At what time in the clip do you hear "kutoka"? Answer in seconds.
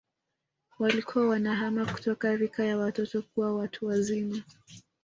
1.85-2.35